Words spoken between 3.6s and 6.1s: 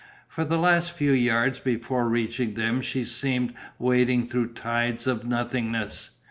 wading through tides of nothingness.